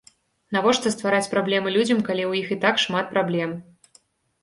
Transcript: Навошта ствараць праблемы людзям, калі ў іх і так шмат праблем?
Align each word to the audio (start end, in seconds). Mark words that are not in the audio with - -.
Навошта 0.55 0.91
ствараць 0.95 1.29
праблемы 1.35 1.75
людзям, 1.77 2.03
калі 2.09 2.23
ў 2.27 2.33
іх 2.43 2.47
і 2.59 2.61
так 2.67 2.75
шмат 2.89 3.05
праблем? 3.17 3.59